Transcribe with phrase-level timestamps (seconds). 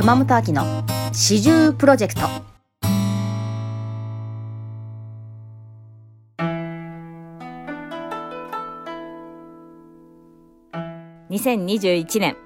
[0.00, 0.64] 熊本秋の
[1.12, 2.22] 四十プロジェクト。
[11.28, 12.38] 2021年。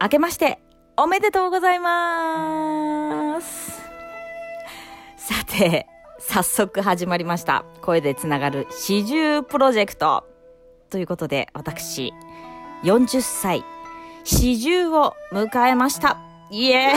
[0.00, 0.60] 明けまして
[0.96, 3.82] おめでとうございます。
[5.16, 5.88] さて
[6.20, 7.64] 早速始まりました。
[7.82, 10.22] 声でつながる四十プロジェクト。
[10.90, 12.12] ということで私
[12.84, 13.64] 40歳。
[14.22, 16.33] 四十を迎えました。
[16.56, 16.94] イエーイ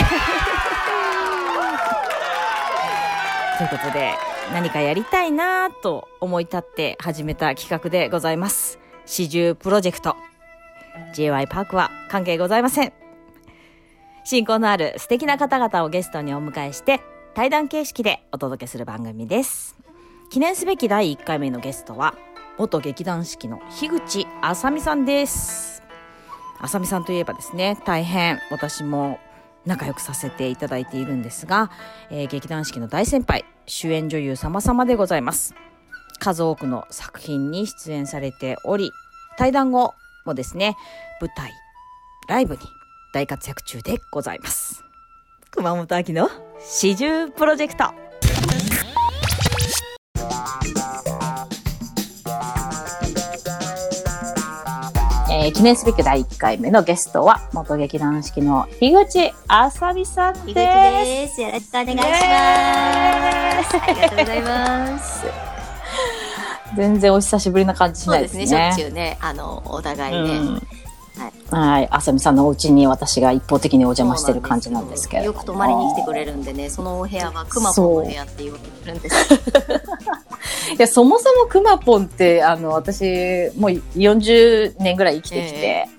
[3.58, 4.14] ということで
[4.54, 8.78] 何かやりたいなと思い立って始めた企画でございます。
[9.08, 10.16] 四十プロジェクト。
[11.16, 11.48] J.Y.
[11.48, 12.94] パークは関係ございません。
[14.26, 17.02] 親交のある素敵な方々をゲストにお迎えして
[17.34, 19.76] 対談形式でお届けする番組です。
[20.30, 22.14] 記念すべき第1回目のゲストは
[22.60, 25.82] 元劇団四季の樋口あさみさんです。
[26.60, 29.20] あさみさんといえばですね大変私も
[29.68, 31.70] 仲良くさせていただいているんですが、
[32.10, 35.54] えー、劇団四季の大先輩主演女優様々でございます。
[36.20, 38.92] 数多くの作品に出演されており
[39.38, 39.94] 対談後
[40.26, 40.76] もですね
[41.22, 41.52] 舞台
[42.28, 42.62] ライブに
[43.14, 44.84] 大活躍中でございます。
[45.52, 48.07] 熊本秋の四十プロジェクト。
[55.48, 60.44] えー、記念すべき第1回目のゲストは元劇団四季の樋口あさみさんです。
[60.44, 61.42] 樋口です。
[61.42, 63.78] よろしくお願いします。
[63.78, 65.26] ありがとうございます。
[66.76, 68.46] 全然お久しぶりな感じしないですね。
[68.46, 68.76] そうですね。
[68.76, 70.38] しょっちゅうね、あのお互いね。
[70.38, 70.68] うん
[71.50, 79.16] はい、あさみさんのお家に私が一方的にお邪魔してる感じなんですけどよく泊まりに来てくれるんでねそのお部屋はくまぽんの部屋って言われるんです
[80.78, 83.04] いやそもそもくまぽんってあの私
[83.58, 85.98] もう40年ぐらい生きてきて、えー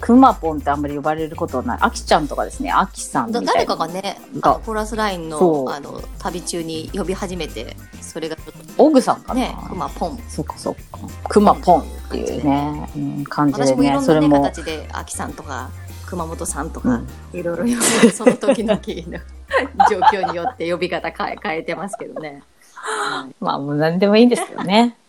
[0.00, 1.78] くまぽんってあんまり呼ばれることない。
[1.80, 3.32] あきちゃんとかですね、あきさん。
[3.32, 8.82] 誰かがね、がコーラスラインのあの旅中に呼び始めて、それがちょっと。
[8.82, 9.40] オグさんかな？
[9.40, 10.18] ね、くまぽん。
[10.28, 10.98] そうかそうか。
[11.28, 14.00] くまぽんっていうね、うん、感じでね。
[14.02, 15.70] それも形で、あきさんとか、
[16.06, 17.70] 熊本さんとか、うん、いろいろ呼
[18.06, 19.18] ぶ、その時々の
[19.90, 22.42] 状況によって呼び方変え変えてますけどね。
[23.40, 24.96] まあもう何でもいいんですよね。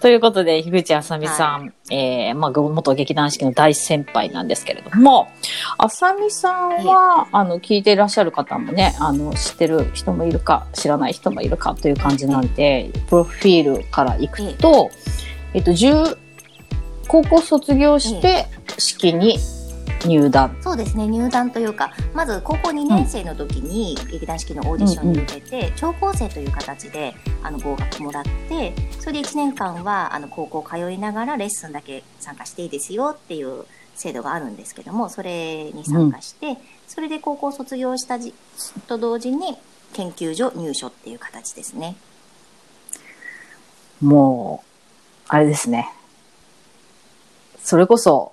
[0.00, 5.28] ということで、樋口あさみさん、はい、えー、まあ、元劇団四季の大先輩なんですけれども、
[5.78, 14.90] あさみさんは、あの、聞いていらっしゃる方もね、あの、知ってる人もいるか、知らない人もいるかという感じなんで、プロフィールからいくと、
[15.54, 16.18] えっと、10、
[17.06, 18.46] 高校卒業して、
[18.78, 19.38] 式に
[20.08, 20.56] 入団。
[20.60, 33.64] そうですね入団というかまず高校2年生の時に劇団四季のオーディションに受けて、うんうん、聴講生という形であの合格もらってそれで1年間はあの高校通いながらレッスンだけ参加していいですよっていう
[33.94, 36.56] 制度があるんですけどもそれに参加して、うん、
[36.88, 38.34] それで高校卒業したじ
[38.86, 39.56] と同時に
[39.92, 41.96] 研究所入所っていう形ですね。
[44.00, 44.72] もう
[45.28, 45.88] あれですね。
[47.62, 48.32] それこそ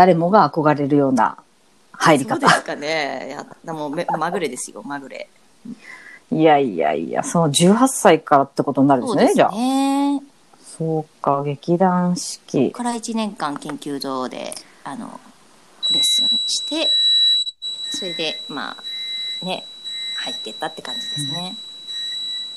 [0.00, 1.36] 誰もが憧れるような
[1.92, 2.40] 入り方。
[2.40, 3.26] そうですかね。
[3.28, 5.28] いや、でもまぐれですよ、まぐれ。
[6.32, 9.50] いやいやいや、その18歳からってことになるんですね、すねじゃあ。
[10.78, 12.72] そうか、劇団四季。
[12.72, 15.20] から1年間研究所で、あの、
[15.92, 16.88] レッスンして、
[17.90, 18.78] それで、ま
[19.42, 19.66] あ、ね、
[20.16, 21.50] 入ってったって感じですね。
[21.50, 21.58] うん、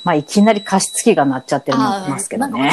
[0.05, 2.71] まあ、いきなり加湿器が鳴っちゃってますけどね。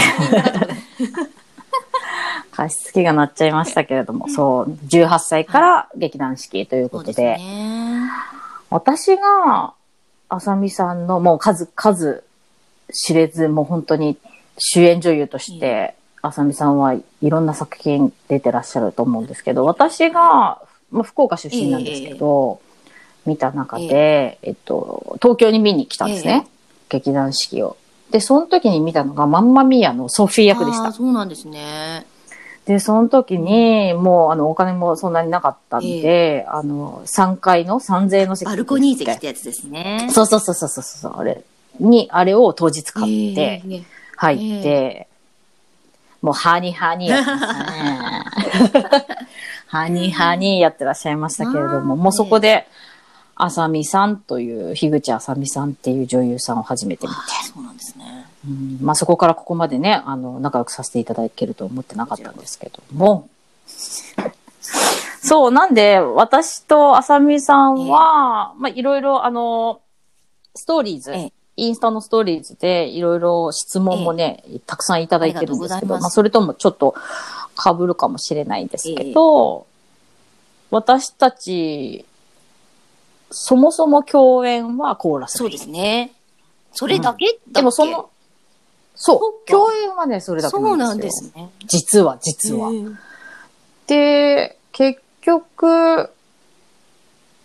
[2.60, 7.38] 加湿器が鳴っちゃいましたけれども、そう、18歳から劇団四季ということで、
[8.68, 9.72] 私が、
[10.28, 12.22] あさみさんのもう数、数
[12.92, 14.18] 知れず、もう本当に
[14.58, 20.60] 主演女優として、あさみさんはいろんな作品出てらっしゃると思うんですけど、私が、
[20.90, 22.60] まあ、福岡出身なんですけど、
[23.24, 26.46] 見た中で、えっと、東京に見に来たんですね。
[26.90, 27.78] 劇団四季を。
[28.10, 30.92] で、その時に見たのが、マンマミーアのソフィー役でした。
[30.92, 32.04] そうなんですね。
[32.70, 38.46] で、その時に、もう、あの、お金もそんなになかったんで、えー、あの、3階の3税の席。
[38.46, 40.08] バルコニー席ってやつですね。
[40.12, 41.42] そうそうそうそうそうそう、あれ。
[41.80, 43.60] に、あれを当日買って、
[44.16, 48.24] 入って、えー、もう、ハニハニやってましたね。
[49.66, 52.68] ハニハニやってらっしゃいましたけれども、もうそこで、
[53.34, 57.18] あさみさんという、樋口あさみさんっていう女優さんを初めて見て。
[57.52, 58.19] そうなんですね。
[58.46, 63.28] うん、まあそこからここまでね、あの、仲良くさせていただけると思ってなかったんですけども。
[65.22, 69.80] そう、なんで、私とあさみさんは、まあいろいろあの、
[70.54, 71.14] ストーリーズ、
[71.56, 76.94] インスタのストーリーズでいろいろ質問もね、たくさんいただいてるんですけど、まあそれともちょっと
[77.62, 79.66] 被るかもしれないんですけど、
[80.70, 82.04] 私たち、
[83.30, 86.12] そもそも共演はコーラスそうですね。
[86.72, 88.09] それだけだっけ、でもその、
[89.02, 91.08] そう共演はね、それだけそうなんんでよ。
[91.08, 91.48] ですすね。
[91.66, 92.70] 実は、実は。
[93.86, 96.10] で、結局、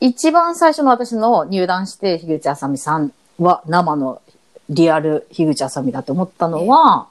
[0.01, 4.21] 一番最初の私の入団して、樋口あさみさんは生の
[4.69, 7.07] リアル樋口あさみだと思ったのは、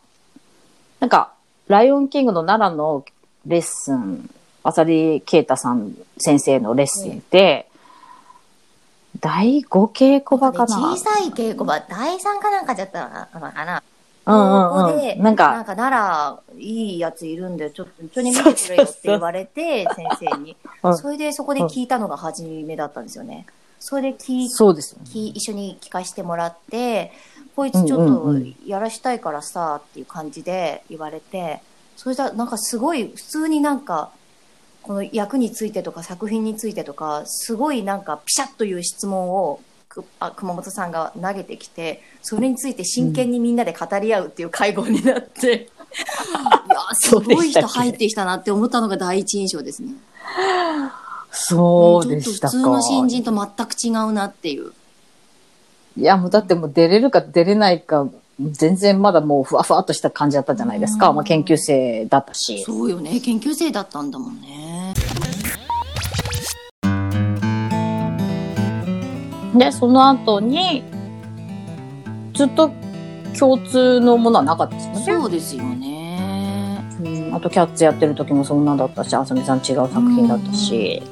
[1.00, 1.32] なんか、
[1.68, 3.02] ライオンキングの奈良の
[3.46, 4.28] レッスン、
[4.62, 7.66] 浅利啓太さん先生のレッスンで、
[9.20, 13.82] 第5稽古場かな小さい稽古場、第3かなんかじゃったのかな。
[15.16, 20.88] なんか、なんか、奈良、いいやついるんで、ちょっと一緒に見てくれよって言われて、 先生にう。
[20.90, 23.46] んそれでそこで聞いたのが初めだったんですよね。
[23.78, 25.10] それで聞いそうですよね。
[25.10, 27.12] き一緒に聞かせてもらって、
[27.54, 28.34] こいつちょっと
[28.66, 31.60] やらしたいからさ、っていう感じで言われて、
[31.96, 34.10] それじゃなんかすごい、普通になんか、
[34.82, 39.73] この役についてとか作品についてとか、すごいなんかピシャッという質問を、く
[40.20, 49.94] あ熊本さんが投げてきて、それについて真剣にみんなで語り合うっていう会合になって、 いや、 すごい人入ってきたなって思ったのが第一印象ですね。
[51.30, 52.52] そうでしたか。
[52.52, 54.72] ちょっと普通の新人と全く違うなっていう。
[55.96, 58.08] いや、もうだってもう出れるか出れないか、
[58.40, 61.10] 全然まだもうふわふわっとした感じだったじゃないですか。
[61.10, 62.62] うんまあ研究生だったし。
[62.64, 63.20] そうよね。
[63.20, 64.73] 研究生だったんだもんね。
[69.54, 70.84] で、その後に、
[72.34, 72.70] ずっと
[73.38, 75.04] 共通のものはなかったですよね。
[75.22, 76.80] そうですよね。
[77.02, 81.02] うんあとキャッツやってる時もそんなだったし、あさみさん違う作品だったし。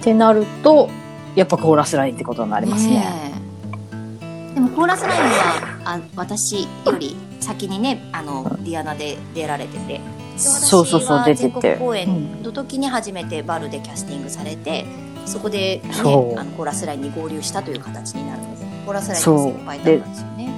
[0.00, 0.88] ってなると、
[1.34, 3.04] やっぱコーラスラインってことになりますね。
[3.32, 5.28] えでもコーラスラインは
[5.84, 10.00] あ私より先にねあのディアナで出られててで
[10.38, 11.76] そうそうそう、出て全国て。
[11.76, 14.84] 公うん演の時に初めてバルでキャスティングされて
[15.28, 20.48] そこで、ね、あのコーラスラインに合流したという形になるのでコーラスラインの先輩だったんですよね。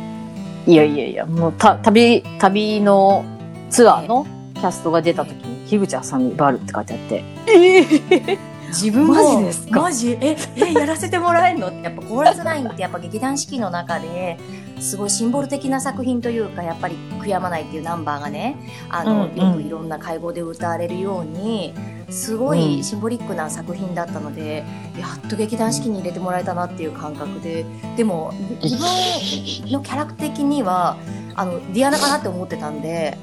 [0.66, 3.24] いやいやいや、もうた旅、旅の
[3.70, 9.14] ツアーのキャストが出た時に、樋口あさみバルって書いてあって、ええ自分も。
[9.14, 9.80] マジですか？
[9.82, 10.18] マジ？
[10.20, 11.68] ええやらせてもらえるの？
[11.68, 14.38] っ てやっぱコーラスラインってやっぱ劇団四季の中で
[14.80, 18.56] すごいシンボル的な作品というかやっぱり「悔やまない」っていうナンバーがね
[18.88, 19.36] あの、うんうん。
[19.36, 21.74] よくいろんな会合で歌われるように
[22.08, 24.64] すごいシンボリックな作品だったので、
[24.98, 27.64] やっと劇団四季に入れてもらえたなっていう感覚で。
[27.96, 28.32] でも
[28.62, 30.96] 自分のキャラクター的には
[31.36, 33.16] あのディアナかなって思ってたんで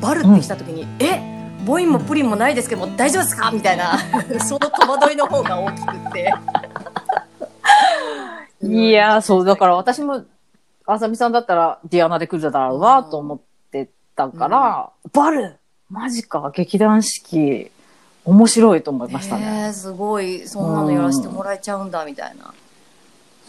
[0.00, 1.37] バルって来た時に「え？
[1.64, 3.98] ボインもプリンもないですけども大丈夫ですか?」みたいな
[4.44, 6.32] その戸惑いの方が大きくって。
[8.62, 10.24] いやー、そう、だから私も、
[10.84, 13.38] あさみさんだったらディアナで来るだろうなと思っ
[13.70, 15.56] てたから、バル
[15.88, 17.70] マジか、劇団四季、
[18.24, 19.66] 面白いと思いましたね。
[19.66, 22.52] えー、すごいそんなのやらせてもらえちゃうんだみたいな。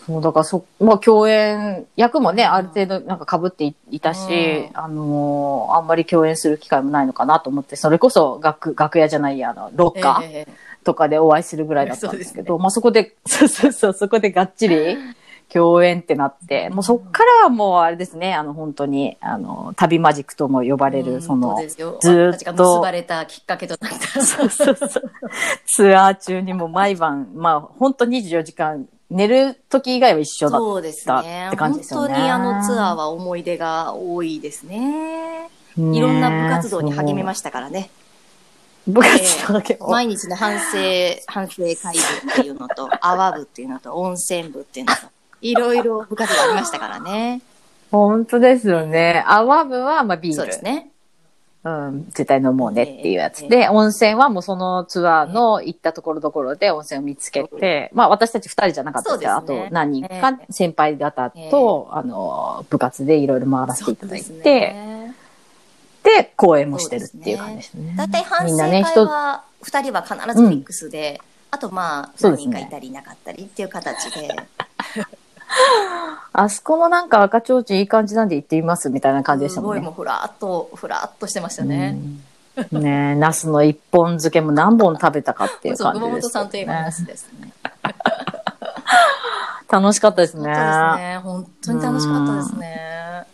[0.10, 4.78] そう、だからそ、まあ共演、役もね、ある程度なんか被っていいたし、うん。
[4.78, 10.48] あのーあんまり共演する機会もないのかなと思って、それこそ楽、楽屋じゃないや、あの、ロッカーえ
[10.84, 14.98] とかでお会いするぐらいだったんですけど、そうまあそこで、 そうそうそう、そこでがっちり
[15.54, 24.22] 共演ってなって、もうそっからはもうあれですね、あの本当に、あの、旅マジックとも呼ばれる、その、ずずーっと結ばれたきっかけとなった。
[24.26, 25.12] そうそうそう。
[25.68, 31.58] ツアー中にも毎晩、まあ本当24時間、寝る時以外は一緒だっそうですだねって。
[31.58, 35.50] 感じ本ですよね当にあのツアーは思い出が多いですね。
[35.75, 35.82] た。
[35.82, 37.89] いろんな部活動に励みしましたからね。
[38.86, 38.92] た。
[38.92, 40.78] 部活動だけ毎日の反省、
[41.28, 45.01] 反省会部っていうのと、泡部っていうのと、温泉部っていうのと、
[45.42, 47.42] いろいろ部活がありましたからね。
[47.92, 49.24] 本当ですよね。
[49.28, 50.36] アワ部は、まあビール。
[50.36, 50.88] そうですね。
[51.62, 53.48] うん、絶対飲もうねっていうやつ。
[53.50, 65.16] で、温泉はもうそのツアーの行ったところどころで温泉を見つけて、まあ私たち二人じゃなかったですけど、あと何人か先輩方と、あの、部活でいろいろ回らせていただいて、ね。
[66.04, 67.94] で、公演もしてるっていう感じですね。
[67.98, 71.20] だいたい反省会人、は2人は必ずミックスで、
[71.51, 74.30] あとまあ何人かいたりいなかったりっていう形で、
[76.32, 79.91] あそこのなんか赤ちょうちんいい感じなんで行ってみますみたいな感じでしたもんねすごいも。
[79.91, 81.98] うふらっとふらっとしてましたね。
[81.98, 82.24] うん
[82.72, 87.53] ねえ、ナスの一本漬けも何本食べたかっていうそう感じです、熊本さんといえばナスですね。
[89.72, 90.44] 楽しかったですね。
[90.44, 91.18] 本当ですね。
[91.24, 93.25] 本当に楽しかったですね。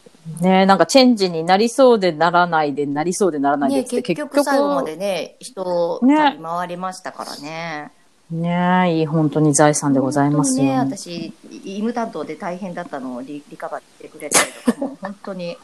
[0.42, 7.42] ねえ、なんかチェンジになりそうでならないで、なりそうでならないでねって結局最後までね、人ね旅回りましたからね。
[7.42, 7.92] ね
[8.34, 10.66] え、いい本当に財産でございますよ。
[10.76, 15.58] 本当にね、私、医務担当で大変だったのをリリカバーしてくれたりとかも、本当に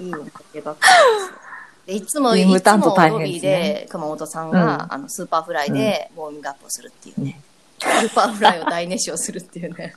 [0.00, 1.48] いい思い出ばっかりですよ。
[1.86, 7.40] でいつも、いつもロビー変で熊本さんが、うんあの Superfly でウォーミングアップをするっていうね。
[7.78, 9.94] Superfly を大熱唱するっていうね。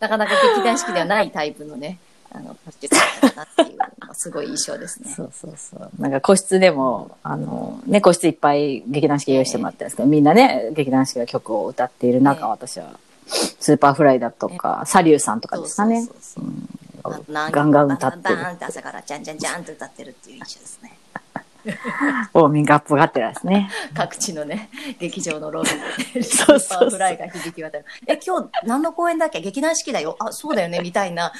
[0.00, 1.98] なかなか劇団四季ではないタイプのね、
[2.32, 3.78] あの、パッチだったなっていう
[4.22, 5.10] すごい印象ですね。
[5.16, 5.90] そうそうそう。
[5.98, 16.06] なんか個室でも、あの、ね、個室いっぱい劇団四季用意してもらってるんですけど、みんなね、劇団四季が曲を歌っている中、ええ私は、 Superfly だとか、 Salyu さんとかですかね。
[17.50, 20.92] ガンガン歌ってるバン朝からじゃんじゃんじゃんって歌ってるっていう印象ですね。
[21.64, 23.70] ウォーミングアップがってらですね。
[23.96, 27.86] 各地のね、劇場のロビーで、Superfly が響き渡る。
[28.06, 29.40] え、今日何の公演だっけ？
[29.40, 30.16] 劇団四季だよ。
[30.18, 31.32] あ、そうだよね、みたいな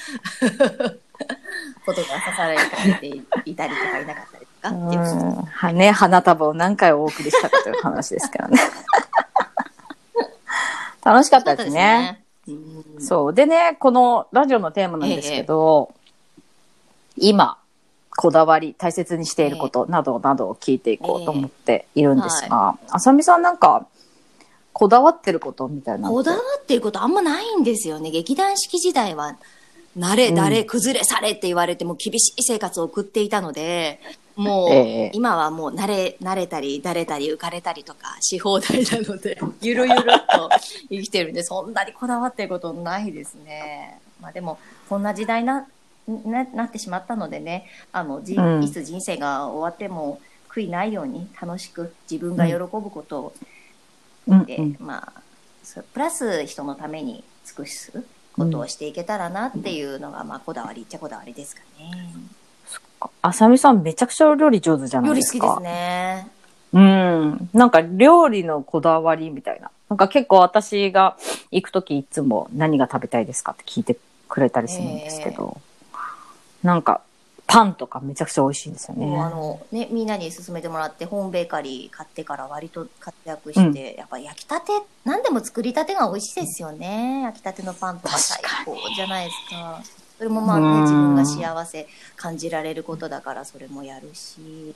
[1.86, 2.56] ことがさされ
[2.98, 3.06] て
[3.44, 4.68] いたりとかいなかったりとか？
[4.68, 5.00] っていう。
[5.00, 5.42] うん。
[5.42, 8.58] はね、花束を何回お送りしたかという話です からね。
[11.04, 12.22] 楽しかったですね。
[12.46, 13.34] うんそう。
[13.34, 15.94] でね、このラジオのテーマなんですけど、
[17.16, 17.58] 今、
[18.16, 23.86] こだわり、大切にしていることなどなどを聞いていこうと思っているんですが、あさみさんなんか、
[24.72, 26.08] こだわってることみたいな。
[26.10, 28.10] こだわってることあんまないんですよね。
[28.10, 29.36] 劇団四季時代は、
[29.97, 34.00] 慣れ、慣れ、崩れされって言われても厳しい生活を送っていたので、
[34.37, 40.49] もう、ええ今はもう慣れ、慣れたり、だれたり、浮かれたりとかし放題なので、 ゆるゆるっと
[40.88, 44.00] 生きてるんで、そんなにこだわってることないですね。
[44.20, 45.66] まあでも、こんな時代な、
[46.06, 48.62] な、なってしまったのでね、あの、じうん。
[48.62, 53.32] いつ人生が終わっても悔いないように楽しく自分が喜ぶことを
[54.47, 55.23] で、まあ
[55.92, 58.02] プラス人のために尽くす
[58.37, 62.14] ことをしていけたらなっていうのが、まあこだわりっちゃこだわりですかね。
[63.22, 65.38] あさみさんめちゃくちゃお料理上手じゃないですか。
[65.38, 66.28] 料理好きですね。
[66.72, 67.49] うん。
[67.52, 69.70] なんか料理のこだわりみたいな。
[69.88, 71.16] なんか結構私が
[71.50, 73.96] 行くときいつも何が食べたいですかって聞いて
[74.28, 75.60] くれたりするんですけど、
[76.62, 77.00] なんか
[77.52, 79.35] パンとかめちゃくちゃ美味しいんですよもうあね。
[79.35, 84.71] のね、みんなに勧めてもらってホームベーカリー買ってから割と活躍して、やっぱ焼きたて
[85.04, 89.83] 何でも作りたてが美味しいですよね焼きたてのパンとか最高じゃないですか
[90.19, 94.75] それもまあうんね自分が幸せ感じられることだからそれもやるし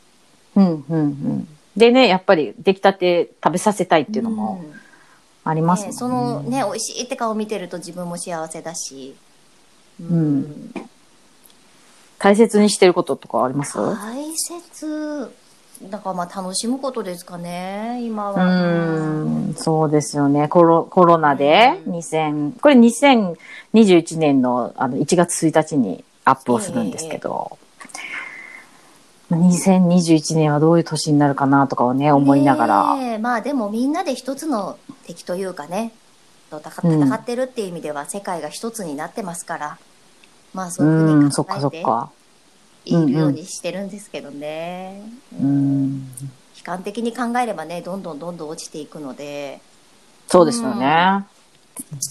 [0.57, 1.49] うんうんうん。
[1.77, 4.75] でね、やっぱり出来たて食べさせたいっていうのもうん
[5.47, 5.93] ありますもんね。
[5.93, 9.15] ね、そのね、美味しいって顔見てると自分も幸せだし。
[10.01, 10.73] うん
[12.25, 13.77] 大切にしてることとかあります？
[13.77, 15.31] 大切。
[15.91, 18.47] だからまあ楽しむことですかね、今うは。
[18.47, 20.49] ーん、そうですよね。
[20.49, 27.59] コロコロナでうん2000、これ2021年のあの1月1日にアップをするんですけど、
[29.31, 32.95] 2021年はどういう年になるかなとかをね、思いながら。
[32.97, 35.93] ねえまあでもみんなで一つの敵というかね、
[36.51, 39.79] と戦ってるっていう意味では世界が一つになってますから、
[40.55, 41.85] まあそうういうふん、うに考えて。
[42.87, 45.01] いるようにしてるんですけどね。
[45.41, 46.01] うん、
[46.57, 49.61] 悲観的に考えればね、どんどんどんどん落ちていくので、
[50.29, 51.25] そうですよね。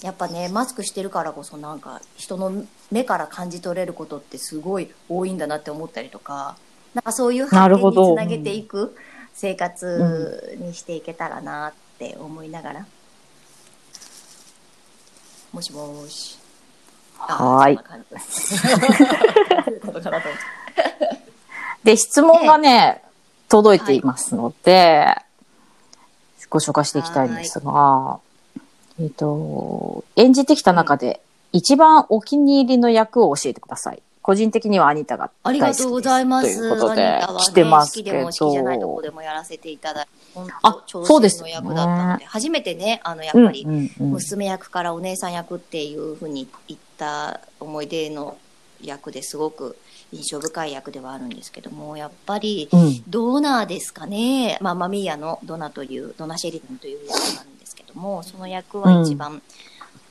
[0.01, 6.57] やっぱねマスクしてるからこそなんか人の目から感じ取れることってすごい多いんだなって思ったりとか
[6.93, 8.93] なんかそういう発見につなげていく
[9.33, 12.85] 生活にしていけたらなって思いながら、
[15.53, 16.38] もしもし。
[16.39, 16.42] あ
[17.27, 17.79] はーい
[21.83, 23.01] で質問がね、
[23.49, 25.07] 届いていますので、
[26.49, 28.19] ご紹介していきたいんですが、
[28.99, 34.01] えっ、と、演じてきた中で、一番お気に入りの役を教えてください。
[34.23, 35.83] 個人的にはアニタがあり大好きです。
[35.83, 36.57] がとうございます。
[36.57, 39.01] ということでアニタは、ね、来てますけ好きでも好きじゃないとこど。
[39.01, 48.37] でもやらせていただいて、本あ当そうですの役だったので、初めてね、あの、やっうんぱり、うんうん娘役からお姉さん役っていうふうに言った思い出の
[48.81, 49.77] 役ですごく
[50.13, 54.57] 印象深い役ではあるんですけども、やっぱり、うんドナーですかね。
[54.61, 59.41] まあ、マミーヤのドナという、ドナシェリダンという役なんですけども、その役は一番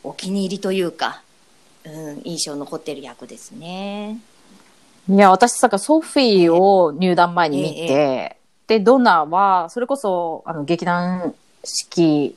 [0.05, 1.23] お気に入りというか、
[1.85, 4.19] うん、印象残ってる役ですね。
[5.09, 8.37] いや、私さ、ソフィーを入団前に見て、
[8.69, 11.35] で、ドナーは、それこそ、あの、劇団
[11.65, 12.37] 式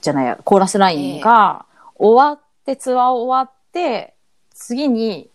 [0.00, 1.66] じゃないや、コーラスラインが
[1.96, 4.14] 終わって、ツアー終わって、
[4.54, 5.30] 次に、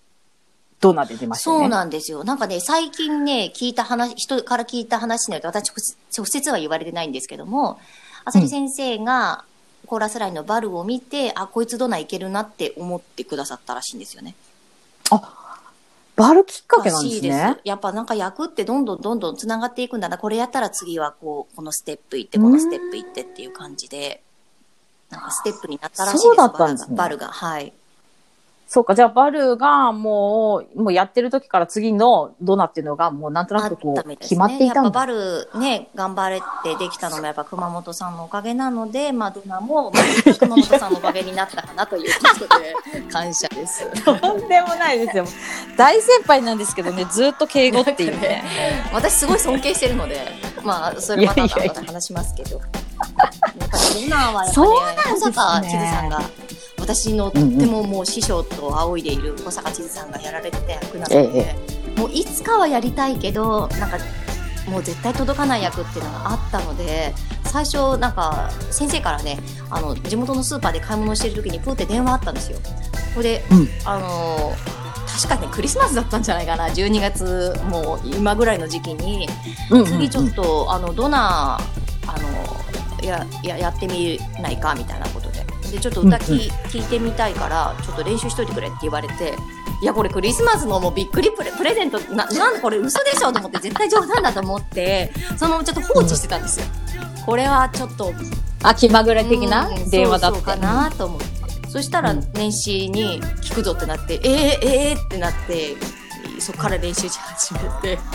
[0.82, 1.64] ドナーで出ましたよね。
[1.64, 2.24] そうなんですよ。
[2.24, 5.72] なんかね、最近ね、聞いた話、人から聞いた話になると、私、
[6.16, 7.80] 直接は言われてないんですけども、
[8.26, 9.46] あさり先生が、
[9.86, 14.36] コーラスラインのバルを見て、あ、こいつドナーいけるなって思ってくださったらしいんですよね。
[16.16, 17.58] バルきっかけなんですですね。。
[17.64, 20.18] やっぱなんか役ってどんどんどんどん繋がっていくんだな。
[20.18, 24.24] これやったら次はこう、このステップ行って、このステップ行ってっていう感じで、
[25.10, 26.24] なんかステップになったらしいです。
[26.24, 26.96] そうだったんですね。
[26.96, 27.74] バルがはい。
[28.68, 34.76] そうか、じゃあバルがもう、もうやってる時から次のドナっていうのがもうなんとなくこう、決まっていたんだ。
[34.76, 42.04] やっぱバルね、頑張れってできたのもやっぱ熊本さんのおかげなので、まあドナも、まあ、熊本さんのおかげになったかなという
[42.40, 43.88] ことで、感謝です。
[44.04, 45.26] とんでもないですよ。
[45.78, 48.44] 大先輩なんですけどね、 ずっと敬語っていうね。
[48.92, 50.28] 私すごい尊敬してるので、
[50.64, 51.48] まあ、それまた
[51.86, 52.56] 話しますけど。
[52.56, 56.22] やっぱりドナーはやっぱそうね、なんですね小坂千鶴さんが、
[56.86, 61.56] 私のとってももう師匠と仰いでいる小坂千鶴さんがやられてた役なので、
[61.98, 63.98] もういつかはやりたいけど、なんか、
[64.70, 67.14] もう絶対届かない役っていうのがあったので、
[67.46, 69.40] 最初なんか先生からね、
[69.72, 72.60] あの、地元のスーパーで買い物してる時にプーって電話あったんですよ。
[73.16, 73.70] これで、うん。
[73.84, 76.68] あのー確かにクリスマスだったんじゃないかな。
[76.68, 79.30] 12月もう今ぐらいの時期に
[79.72, 79.92] うんうんうん。
[79.94, 85.25] 次ちょっと、あのドナーあのやややってみないかみたいなこと
[85.72, 89.34] ででちょっと歌き、うんうん聞いてみたいからちょっと練習しといてくれって言われて
[89.82, 96.66] いやこれクリスマスのもうびっくりプレプレゼントななんこれ嘘でしょと思って絶対冗談だと思ってそのままちょっと放置してたんですよ。
[97.26, 98.14] これはちょっと
[98.64, 100.40] あ、気まぐれ的なうん電話だって。
[100.40, 101.26] そうそうかなと思って。
[101.70, 104.30] そしたらうん年始に聞くぞってなって、えー、
[104.64, 105.76] えー、ってなって、
[106.40, 108.00] そこから練習し始めて。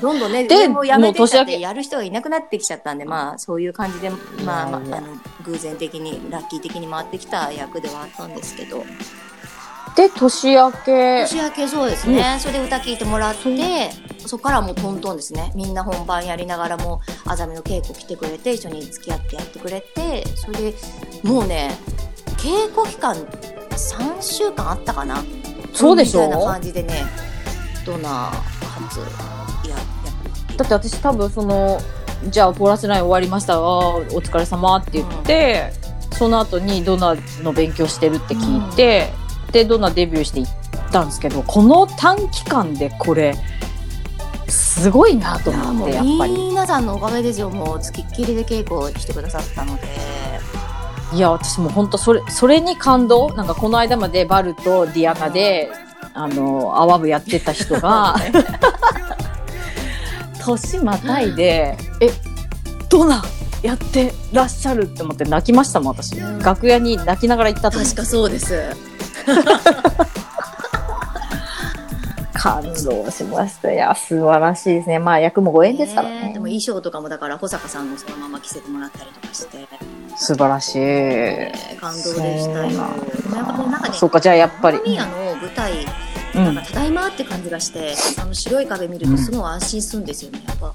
[0.00, 1.20] どんどんね、ででもやめて
[1.60, 4.10] やる人がいなくなってきちゃったんで、まあそういう感じで、
[4.44, 5.06] まあ、まあ、あの
[5.44, 8.84] 偶然的に、ラッキー的に回ってきた役ではあったんですけど、
[9.96, 11.26] で、年明け。
[11.28, 13.90] 年明けそうですね、それで歌聴いてもらって、
[14.26, 15.52] そこからもうトントンですね。
[15.54, 20.74] みんな本番やりながらも、あざみの稽古来てくれて、一緒に付き合ってやってくれて、それで
[21.22, 21.76] もうね、
[22.38, 25.22] 稽古期間3週間あったかな？
[25.74, 26.26] そうでしょ？
[26.26, 27.04] みたいな感じでね、
[27.84, 29.00] ドナー初、
[29.66, 29.82] いや、や
[30.56, 31.78] だって私多分その、
[32.28, 33.54] じゃあコーラスライン終わりました。
[33.54, 33.60] あー
[34.14, 35.72] お疲れ様って言って、
[36.12, 39.12] その後にドナの勉強してるって聞いて、
[39.52, 43.34] で、ドナデビューして行ったんですけど、この短期間でこれ、
[44.48, 46.32] すごいなと思って、やっぱり。
[46.32, 49.82] 皆さんのおかげですよ、もう付きっきりで稽古してくださったので。
[51.14, 55.70] いや、私も本当それ、それに感動なんかこの間までバルとディアナで、
[56.14, 58.16] あの、アワブやってた人が、
[60.44, 62.10] 年またいで、え、
[62.88, 63.22] ドナ
[63.62, 66.16] やってらっしゃるって思って泣きましたもん、私。
[66.18, 68.60] うん楽屋に泣きながら行った確かそうです。
[72.34, 73.72] 感動しました。
[73.72, 74.98] いや、素晴らしいですね。
[74.98, 76.32] まあ、役もご縁ですからね。
[76.32, 79.68] でも衣装とかもだから保坂さんのそのまま着せてもらったりとかして、
[80.16, 80.78] 素晴らしい。
[80.80, 82.70] えー感動でしたよ。
[82.70, 84.78] そうなんかね、そうか、じゃあやっぱり。
[84.78, 86.62] マミヤの舞台、うんなんか。
[86.62, 90.42] ただいまって感じがして、あの白い壁見るとすごい安心するんですよね。
[90.46, 90.72] やっぱ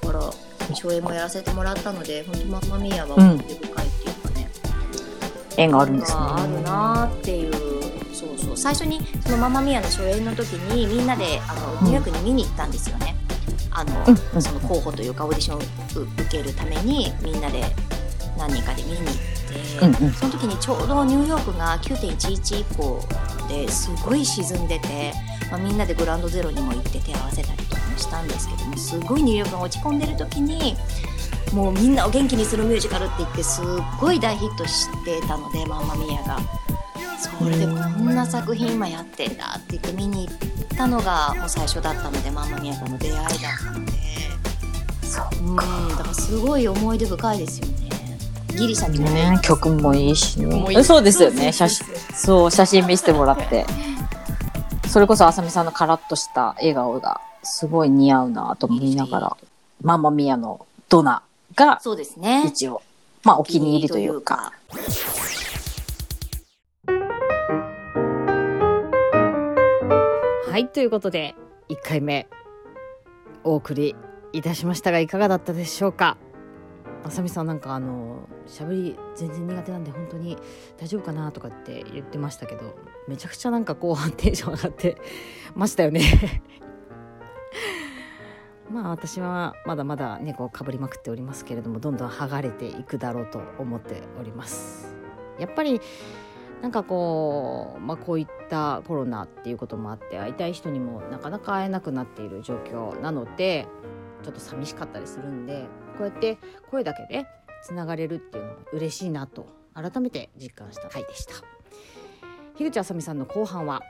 [0.00, 0.32] だから
[0.74, 4.50] 初演もやらせてもらったので、本当ママミヤは思い出深いっていうかね。
[5.56, 6.18] 縁があるんですね。
[6.18, 7.52] あるなーっていう
[8.14, 13.16] そうそう最初にそのママミヤの初演の時にみんなであのニューヨークに見に行ったんですよね、
[13.70, 17.64] あの、その候補というかオーディションを受けるためにみんなで
[18.36, 19.12] 何人かで見に行って、
[19.82, 20.12] うんうん。
[20.12, 23.02] その時にちょうどニューヨークが9.11以降
[23.48, 25.12] ですごい沈んでて、
[25.50, 30.76] まあ、みんなでグラウンドゼロにも行って手を合わせたりとかもしたんですけどもすごいニューヨークが落ち込んでる時に
[31.52, 33.64] もうみんなを元気にするミュージカルって言ってすっ
[34.00, 36.38] ごい大ヒットしてたのでマンマミヤが。
[37.18, 40.36] それでこんな作品今やってんだって言って見に行っ
[40.76, 43.92] たのがもう最初だったのでマンマミヤとの出会いだったので。
[45.10, 45.62] そううんだ
[45.96, 47.79] からすごい思い出深いですよね
[48.52, 50.82] ギリシャにもね、曲もいいしね。
[50.82, 51.52] そうですよね。
[51.52, 53.66] 写真、そう写真見せてもらって。
[54.88, 59.36] それこそ、あさみさんのカラッとした笑顔が、すごい似合うなと思いながら、
[59.82, 61.22] マンマミヤのドナ
[61.54, 62.82] が、そうですね一応、
[63.24, 64.52] まあ、お気に入りというか。
[70.50, 71.34] はい、ということで、
[71.68, 72.26] 1回目、
[73.44, 73.94] お送り
[74.32, 76.16] いたしましたが、いかがだったでしょうか？
[77.02, 80.36] あさみさんなんかあの、喋り全然苦手なんで本当に
[80.76, 82.76] 大丈夫かなとかって言ってましたけど、
[83.08, 84.96] めちゃくちゃなんか後半テンション上がって
[85.54, 86.02] ましたよね。
[88.70, 94.94] まあ私はまだまだ猫をかぶりまくっておりますけれども、どんどん剥がれていくだろうと思っております。
[95.38, 95.80] やっぱり
[96.62, 103.66] なんかこう、まあ、こういったコロナっていうこともあって会いたい人にもなかなか会えなくなっている状況なので
[104.22, 105.66] ちょっと寂しかったりするんで
[106.00, 106.38] こうやって
[106.70, 107.26] 声だけで
[107.62, 111.34] つながれるっていうのも嬉しいなと改めて実感した回でした。
[112.56, 113.82] 樋口あさみさんの後半は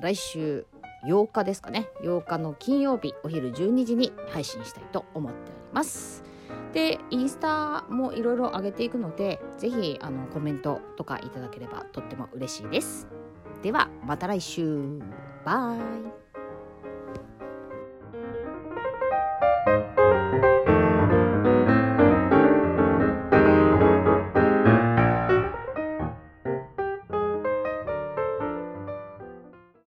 [0.00, 0.66] 来週
[1.06, 1.88] 8日ですかね。
[2.02, 6.24] 8日の金曜日お昼12時に配信したいと思っております。
[6.72, 13.06] でインスタもいろいろ上げていくのでぜひあのコメントとかいただければとっても嬉しいです。
[13.62, 14.98] ではまた来週。
[15.44, 16.21] バイ。